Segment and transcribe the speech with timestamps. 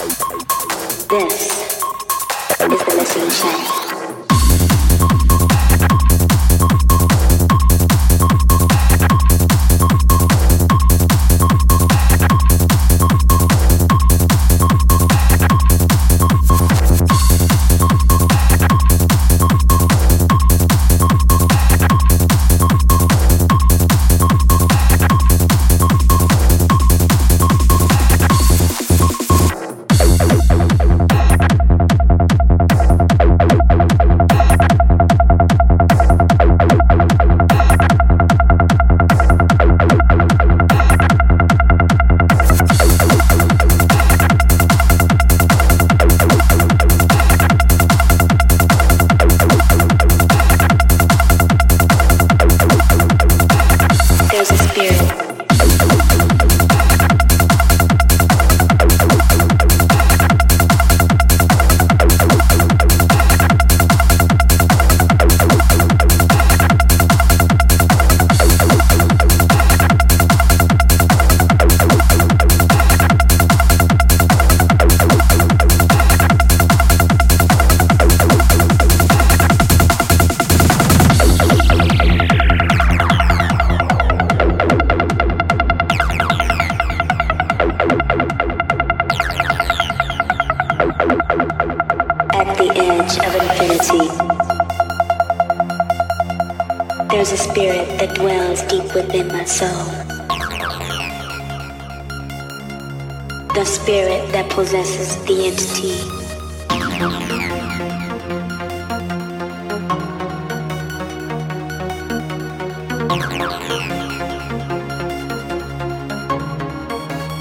[0.00, 0.16] This
[0.88, 3.99] is the listening shed.
[91.30, 94.08] At the edge of infinity,
[97.08, 99.84] there's a spirit that dwells deep within my soul.
[103.54, 106.00] The spirit that possesses the entity.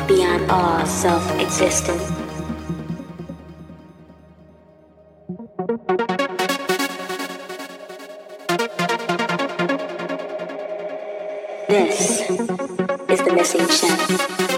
[0.07, 2.18] Beyond all self existence.
[11.69, 14.48] This is the missing channel.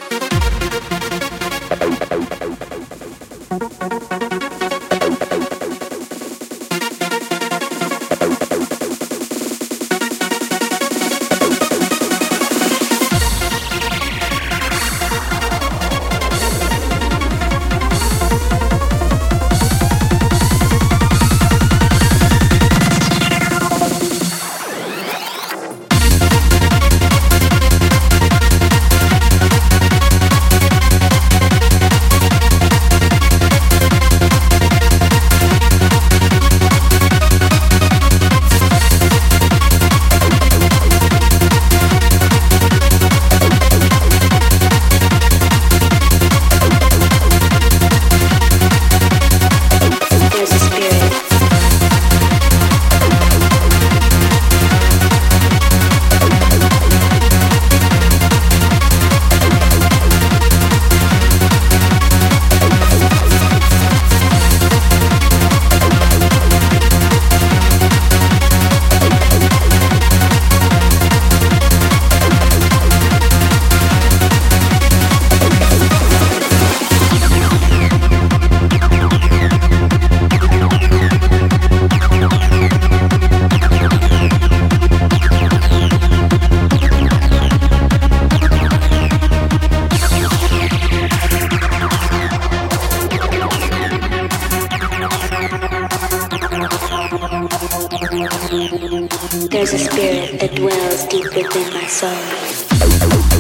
[99.50, 103.31] There's a spirit that dwells deep within my soul.